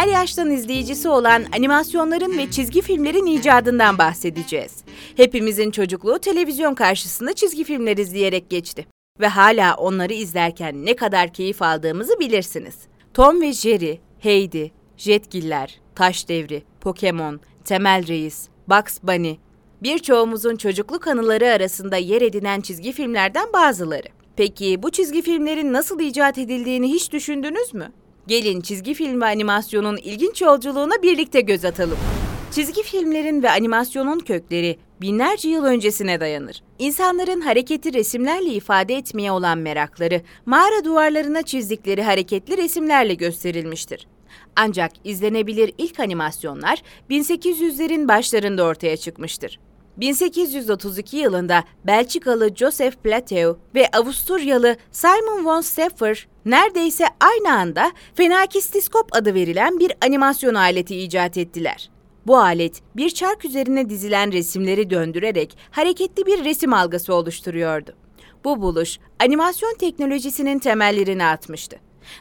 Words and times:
her 0.00 0.08
yaştan 0.08 0.50
izleyicisi 0.50 1.08
olan 1.08 1.44
animasyonların 1.56 2.38
ve 2.38 2.50
çizgi 2.50 2.82
filmlerin 2.82 3.26
icadından 3.26 3.98
bahsedeceğiz. 3.98 4.84
Hepimizin 5.16 5.70
çocukluğu 5.70 6.18
televizyon 6.18 6.74
karşısında 6.74 7.32
çizgi 7.32 7.64
filmler 7.64 7.96
izleyerek 7.96 8.50
geçti. 8.50 8.86
Ve 9.20 9.28
hala 9.28 9.74
onları 9.74 10.12
izlerken 10.12 10.86
ne 10.86 10.96
kadar 10.96 11.32
keyif 11.32 11.62
aldığımızı 11.62 12.20
bilirsiniz. 12.20 12.76
Tom 13.14 13.40
ve 13.40 13.52
Jerry, 13.52 14.00
Heidi, 14.18 14.72
Jetgiller, 14.96 15.80
Taş 15.94 16.28
Devri, 16.28 16.62
Pokemon, 16.80 17.40
Temel 17.64 18.06
Reis, 18.06 18.48
Bugs 18.68 18.98
Bunny, 19.02 19.34
birçoğumuzun 19.82 20.56
çocukluk 20.56 21.06
anıları 21.06 21.46
arasında 21.46 21.96
yer 21.96 22.22
edinen 22.22 22.60
çizgi 22.60 22.92
filmlerden 22.92 23.52
bazıları. 23.52 24.08
Peki 24.36 24.82
bu 24.82 24.90
çizgi 24.90 25.22
filmlerin 25.22 25.72
nasıl 25.72 26.00
icat 26.00 26.38
edildiğini 26.38 26.88
hiç 26.92 27.12
düşündünüz 27.12 27.74
mü? 27.74 27.92
Gelin 28.26 28.60
çizgi 28.60 28.94
film 28.94 29.20
ve 29.20 29.26
animasyonun 29.26 29.96
ilginç 29.96 30.42
yolculuğuna 30.42 31.02
birlikte 31.02 31.40
göz 31.40 31.64
atalım. 31.64 31.98
Çizgi 32.50 32.82
filmlerin 32.82 33.42
ve 33.42 33.50
animasyonun 33.50 34.18
kökleri 34.18 34.78
binlerce 35.00 35.48
yıl 35.48 35.64
öncesine 35.64 36.20
dayanır. 36.20 36.62
İnsanların 36.78 37.40
hareketi 37.40 37.92
resimlerle 37.92 38.50
ifade 38.50 38.94
etmeye 38.94 39.32
olan 39.32 39.58
merakları, 39.58 40.22
mağara 40.46 40.84
duvarlarına 40.84 41.42
çizdikleri 41.42 42.02
hareketli 42.02 42.56
resimlerle 42.56 43.14
gösterilmiştir. 43.14 44.06
Ancak 44.56 44.92
izlenebilir 45.04 45.72
ilk 45.78 46.00
animasyonlar 46.00 46.82
1800'lerin 47.10 48.08
başlarında 48.08 48.64
ortaya 48.64 48.96
çıkmıştır. 48.96 49.58
1832 49.96 51.16
yılında 51.16 51.64
Belçikalı 51.86 52.56
Joseph 52.56 52.96
Plateau 52.96 53.58
ve 53.74 53.88
Avusturyalı 53.92 54.76
Simon 54.92 55.44
von 55.44 55.60
Steffer 55.60 56.28
neredeyse 56.44 57.04
aynı 57.20 57.58
anda 57.58 57.92
fenakistiskop 58.14 59.16
adı 59.16 59.34
verilen 59.34 59.78
bir 59.78 59.92
animasyon 60.04 60.54
aleti 60.54 60.96
icat 60.96 61.38
ettiler. 61.38 61.90
Bu 62.26 62.38
alet 62.38 62.82
bir 62.96 63.10
çark 63.10 63.44
üzerine 63.44 63.90
dizilen 63.90 64.32
resimleri 64.32 64.90
döndürerek 64.90 65.56
hareketli 65.70 66.26
bir 66.26 66.44
resim 66.44 66.74
algısı 66.74 67.14
oluşturuyordu. 67.14 67.92
Bu 68.44 68.62
buluş 68.62 68.98
animasyon 69.20 69.74
teknolojisinin 69.74 70.58
temellerini 70.58 71.24
atmıştı. 71.24 71.76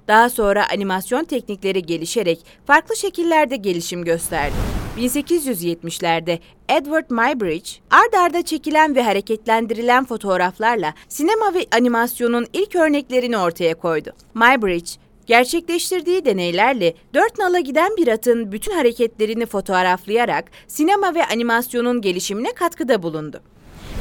Daha 0.07 0.29
sonra 0.29 0.69
animasyon 0.73 1.23
teknikleri 1.23 1.83
gelişerek 1.83 2.45
farklı 2.65 2.95
şekillerde 2.95 3.55
gelişim 3.55 4.03
gösterdi. 4.03 4.78
1870'lerde 4.97 6.39
Edward 6.69 7.09
Muybridge, 7.09 7.69
ard 7.91 8.13
arda 8.13 8.41
çekilen 8.41 8.95
ve 8.95 9.03
hareketlendirilen 9.03 10.05
fotoğraflarla 10.05 10.93
sinema 11.09 11.53
ve 11.53 11.65
animasyonun 11.71 12.47
ilk 12.53 12.75
örneklerini 12.75 13.37
ortaya 13.37 13.75
koydu. 13.75 14.11
Muybridge, 14.33 14.91
gerçekleştirdiği 15.25 16.25
deneylerle 16.25 16.93
dört 17.13 17.39
nala 17.39 17.59
giden 17.59 17.97
bir 17.97 18.07
atın 18.07 18.51
bütün 18.51 18.73
hareketlerini 18.73 19.45
fotoğraflayarak 19.45 20.45
sinema 20.67 21.15
ve 21.15 21.25
animasyonun 21.25 22.01
gelişimine 22.01 22.53
katkıda 22.53 23.03
bulundu. 23.03 23.41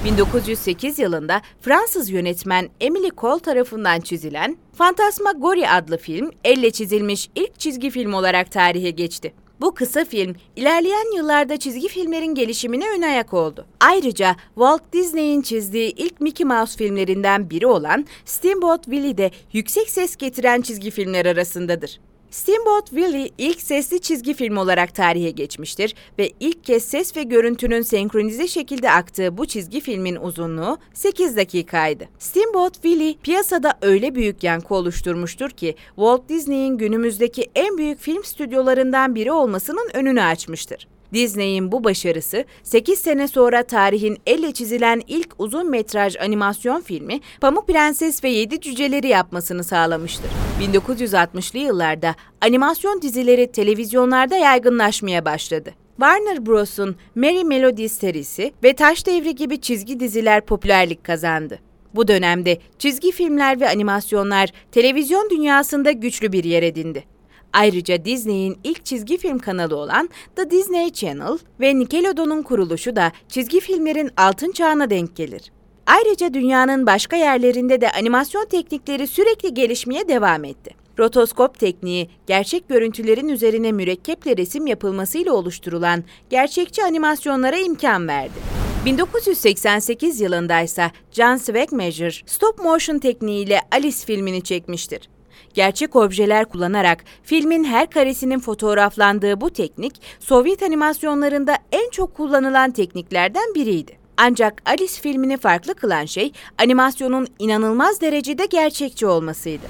1908 0.04 0.98
yılında 0.98 1.42
Fransız 1.60 2.10
yönetmen 2.10 2.68
Emily 2.80 3.10
Cole 3.16 3.40
tarafından 3.42 4.00
çizilen 4.00 4.56
Fantasmagoria 4.72 5.74
adlı 5.74 5.96
film 5.98 6.30
elle 6.44 6.70
çizilmiş 6.70 7.30
ilk 7.34 7.58
çizgi 7.58 7.90
film 7.90 8.12
olarak 8.12 8.52
tarihe 8.52 8.90
geçti. 8.90 9.32
Bu 9.60 9.74
kısa 9.74 10.04
film 10.04 10.34
ilerleyen 10.56 11.16
yıllarda 11.16 11.56
çizgi 11.56 11.88
filmlerin 11.88 12.34
gelişimine 12.34 12.84
ön 12.98 13.02
ayak 13.02 13.34
oldu. 13.34 13.66
Ayrıca 13.80 14.36
Walt 14.54 14.82
Disney'in 14.92 15.42
çizdiği 15.42 15.92
ilk 15.96 16.20
Mickey 16.20 16.46
Mouse 16.46 16.76
filmlerinden 16.76 17.50
biri 17.50 17.66
olan 17.66 18.06
Steamboat 18.24 18.84
Willie 18.84 19.18
de 19.18 19.30
yüksek 19.52 19.90
ses 19.90 20.16
getiren 20.16 20.60
çizgi 20.60 20.90
filmler 20.90 21.26
arasındadır. 21.26 22.00
Steamboat 22.30 22.86
Willie 22.90 23.30
ilk 23.38 23.60
sesli 23.60 24.00
çizgi 24.00 24.34
film 24.34 24.56
olarak 24.56 24.94
tarihe 24.94 25.30
geçmiştir 25.30 25.94
ve 26.18 26.30
ilk 26.40 26.64
kez 26.64 26.84
ses 26.84 27.16
ve 27.16 27.22
görüntünün 27.22 27.82
senkronize 27.82 28.48
şekilde 28.48 28.90
aktığı 28.90 29.38
bu 29.38 29.46
çizgi 29.46 29.80
filmin 29.80 30.16
uzunluğu 30.16 30.78
8 30.94 31.36
dakikaydı. 31.36 32.08
Steamboat 32.18 32.74
Willie 32.74 33.14
piyasada 33.22 33.78
öyle 33.82 34.14
büyük 34.14 34.42
yankı 34.42 34.74
oluşturmuştur 34.74 35.50
ki 35.50 35.74
Walt 35.86 36.28
Disney'in 36.28 36.78
günümüzdeki 36.78 37.50
en 37.54 37.78
büyük 37.78 38.00
film 38.00 38.24
stüdyolarından 38.24 39.14
biri 39.14 39.32
olmasının 39.32 39.90
önünü 39.94 40.22
açmıştır. 40.22 40.88
Disney'in 41.12 41.72
bu 41.72 41.84
başarısı 41.84 42.44
8 42.62 42.98
sene 42.98 43.28
sonra 43.28 43.62
tarihin 43.62 44.18
elle 44.26 44.52
çizilen 44.52 45.02
ilk 45.06 45.34
uzun 45.38 45.70
metraj 45.70 46.16
animasyon 46.16 46.80
filmi 46.80 47.20
Pamuk 47.40 47.68
Prenses 47.68 48.24
ve 48.24 48.28
Yedi 48.28 48.60
Cüceleri 48.60 49.08
yapmasını 49.08 49.64
sağlamıştır. 49.64 50.30
1960'lı 50.60 51.58
yıllarda 51.58 52.14
animasyon 52.40 53.02
dizileri 53.02 53.52
televizyonlarda 53.52 54.36
yaygınlaşmaya 54.36 55.24
başladı. 55.24 55.70
Warner 55.96 56.46
Bros'un 56.46 56.96
Merry 57.14 57.44
Melodies 57.44 57.92
serisi 57.92 58.52
ve 58.64 58.72
Taş 58.72 59.06
Devri 59.06 59.34
gibi 59.34 59.60
çizgi 59.60 60.00
diziler 60.00 60.46
popülerlik 60.46 61.04
kazandı. 61.04 61.58
Bu 61.94 62.08
dönemde 62.08 62.58
çizgi 62.78 63.12
filmler 63.12 63.60
ve 63.60 63.68
animasyonlar 63.68 64.52
televizyon 64.72 65.30
dünyasında 65.30 65.90
güçlü 65.90 66.32
bir 66.32 66.44
yer 66.44 66.62
edindi. 66.62 67.04
Ayrıca 67.52 68.04
Disney'in 68.04 68.58
ilk 68.64 68.84
çizgi 68.84 69.18
film 69.18 69.38
kanalı 69.38 69.76
olan 69.76 70.08
The 70.36 70.50
Disney 70.50 70.92
Channel 70.92 71.38
ve 71.60 71.78
Nickelodeon'un 71.78 72.42
kuruluşu 72.42 72.96
da 72.96 73.12
çizgi 73.28 73.60
filmlerin 73.60 74.10
altın 74.16 74.52
çağına 74.52 74.90
denk 74.90 75.16
gelir. 75.16 75.52
Ayrıca 75.86 76.34
dünyanın 76.34 76.86
başka 76.86 77.16
yerlerinde 77.16 77.80
de 77.80 77.92
animasyon 77.92 78.46
teknikleri 78.46 79.06
sürekli 79.06 79.54
gelişmeye 79.54 80.08
devam 80.08 80.44
etti. 80.44 80.70
Rotoskop 80.98 81.58
tekniği, 81.58 82.10
gerçek 82.26 82.68
görüntülerin 82.68 83.28
üzerine 83.28 83.72
mürekkeple 83.72 84.36
resim 84.36 84.66
yapılmasıyla 84.66 85.32
oluşturulan 85.32 86.04
gerçekçi 86.30 86.84
animasyonlara 86.84 87.56
imkan 87.58 88.08
verdi. 88.08 88.38
1988 88.84 90.20
yılında 90.20 90.60
ise 90.60 90.90
John 91.12 91.36
Swagmeasure 91.36 92.26
stop 92.26 92.58
motion 92.58 92.98
tekniğiyle 92.98 93.60
Alice 93.72 94.06
filmini 94.06 94.42
çekmiştir. 94.42 95.08
Gerçek 95.54 95.96
objeler 95.96 96.44
kullanarak 96.44 97.04
filmin 97.22 97.64
her 97.64 97.90
karesinin 97.90 98.38
fotoğraflandığı 98.38 99.40
bu 99.40 99.50
teknik, 99.50 100.02
Sovyet 100.20 100.62
animasyonlarında 100.62 101.56
en 101.72 101.90
çok 101.90 102.14
kullanılan 102.14 102.70
tekniklerden 102.70 103.54
biriydi. 103.54 103.98
Ancak 104.16 104.62
Alice 104.66 105.00
filmini 105.00 105.36
farklı 105.36 105.74
kılan 105.74 106.04
şey 106.04 106.32
animasyonun 106.58 107.26
inanılmaz 107.38 108.00
derecede 108.00 108.46
gerçekçi 108.46 109.06
olmasıydı. 109.06 109.66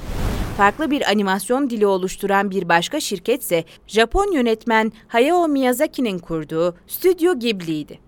Farklı 0.57 0.91
bir 0.91 1.11
animasyon 1.11 1.71
dili 1.71 1.87
oluşturan 1.87 2.51
bir 2.51 2.69
başka 2.69 3.01
şirket 3.01 3.43
ise 3.43 3.65
Japon 3.87 4.33
yönetmen 4.33 4.93
Hayao 5.09 5.49
Miyazaki'nin 5.49 6.19
kurduğu 6.19 6.77
Stüdyo 6.87 7.39
Ghibli'ydi. 7.39 7.99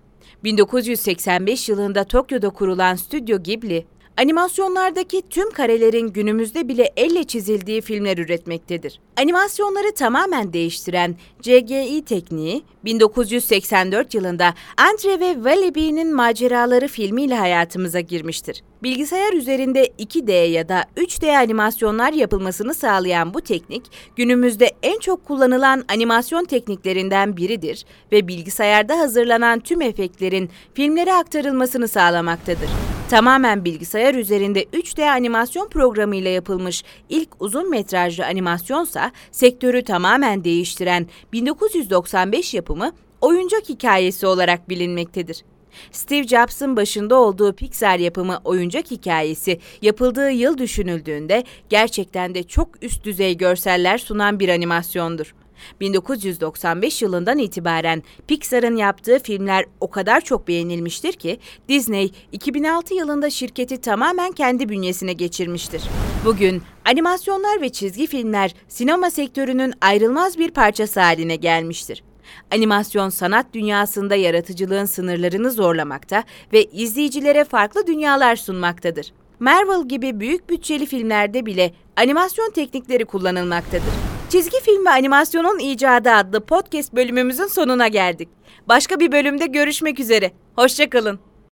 1985 0.45 1.69
yılında 1.69 2.05
Tokyo'da 2.05 2.51
kurulan 2.51 2.95
Stüdyo 2.95 3.43
Ghibli, 3.43 3.87
Animasyonlardaki 4.21 5.23
tüm 5.31 5.51
karelerin 5.51 6.09
günümüzde 6.09 6.69
bile 6.69 6.93
elle 6.97 7.25
çizildiği 7.25 7.81
filmler 7.81 8.19
üretmektedir. 8.19 9.01
Animasyonları 9.17 9.95
tamamen 9.95 10.53
değiştiren 10.53 11.17
CGI 11.41 12.05
tekniği 12.05 12.63
1984 12.85 14.15
yılında 14.15 14.55
Andre 14.77 15.21
ve 15.21 15.35
Walibi'nin 15.35 16.15
maceraları 16.15 16.89
filmiyle 16.89 17.35
hayatımıza 17.35 18.01
girmiştir. 18.01 18.63
Bilgisayar 18.83 19.33
üzerinde 19.33 19.87
2D 19.87 20.33
ya 20.33 20.69
da 20.69 20.85
3D 20.97 21.37
animasyonlar 21.39 22.13
yapılmasını 22.13 22.75
sağlayan 22.75 23.35
bu 23.35 23.41
teknik 23.41 23.83
günümüzde 24.17 24.71
en 24.83 24.99
çok 24.99 25.25
kullanılan 25.25 25.85
animasyon 25.89 26.45
tekniklerinden 26.45 27.37
biridir 27.37 27.85
ve 28.13 28.29
bilgisayarda 28.29 28.99
hazırlanan 28.99 29.61
tüm 29.61 29.83
efektlerin 29.83 30.51
filmlere 30.75 31.15
aktarılmasını 31.15 31.89
sağlamaktadır. 31.89 32.90
Tamamen 33.11 33.65
bilgisayar 33.65 34.15
üzerinde 34.15 34.63
3D 34.63 35.11
animasyon 35.11 35.69
programıyla 35.69 36.31
yapılmış 36.31 36.85
ilk 37.09 37.29
uzun 37.43 37.71
metrajlı 37.71 38.27
animasyonsa 38.27 39.13
sektörü 39.33 39.83
tamamen 39.83 40.45
değiştiren 40.45 41.07
1995 41.33 42.55
yapımı 42.55 42.93
oyuncak 43.21 43.69
hikayesi 43.69 44.27
olarak 44.27 44.69
bilinmektedir. 44.69 45.45
Steve 45.93 46.27
Jobs'ın 46.27 46.77
başında 46.77 47.15
olduğu 47.17 47.53
Pixar 47.53 47.99
yapımı 47.99 48.41
oyuncak 48.45 48.91
hikayesi 48.91 49.61
yapıldığı 49.83 50.31
yıl 50.31 50.59
düşünüldüğünde 50.59 51.45
gerçekten 51.69 52.35
de 52.35 52.43
çok 52.43 52.83
üst 52.83 53.05
düzey 53.05 53.37
görseller 53.37 53.99
sunan 53.99 54.41
bir 54.41 54.49
animasyondur. 54.49 55.35
1995 55.81 57.03
yılından 57.03 57.39
itibaren 57.39 58.03
Pixar'ın 58.27 58.77
yaptığı 58.77 59.19
filmler 59.19 59.65
o 59.81 59.91
kadar 59.91 60.21
çok 60.21 60.49
beğenilmiştir 60.49 61.13
ki 61.13 61.39
Disney 61.69 62.13
2006 62.33 62.95
yılında 62.95 63.31
şirketi 63.31 63.81
tamamen 63.81 64.33
kendi 64.33 64.69
bünyesine 64.69 65.13
geçirmiştir. 65.13 65.83
Bugün 66.25 66.63
animasyonlar 66.85 67.61
ve 67.61 67.69
çizgi 67.69 68.07
filmler 68.07 68.55
sinema 68.69 69.11
sektörünün 69.11 69.75
ayrılmaz 69.81 70.39
bir 70.39 70.51
parçası 70.51 71.01
haline 71.01 71.37
gelmiştir. 71.37 72.03
Animasyon 72.51 73.09
sanat 73.09 73.47
dünyasında 73.55 74.15
yaratıcılığın 74.15 74.85
sınırlarını 74.85 75.51
zorlamakta 75.51 76.25
ve 76.53 76.65
izleyicilere 76.65 77.45
farklı 77.45 77.87
dünyalar 77.87 78.37
sunmaktadır. 78.37 79.13
Marvel 79.41 79.89
gibi 79.89 80.21
büyük 80.21 80.51
bütçeli 80.51 80.87
filmlerde 80.87 81.47
bile 81.47 81.73
animasyon 81.97 82.51
teknikleri 82.51 83.05
kullanılmaktadır. 83.05 84.10
Çizgi 84.31 84.61
film 84.61 84.87
ve 84.87 84.91
animasyonun 84.91 85.59
icadı 85.59 86.11
adlı 86.11 86.41
podcast 86.41 86.93
bölümümüzün 86.93 87.47
sonuna 87.47 87.89
geldik. 87.89 88.29
Başka 88.69 89.01
bir 89.01 89.13
bölümde 89.13 89.47
görüşmek 89.47 90.01
üzere. 90.01 90.33
Hoşçakalın. 90.57 91.21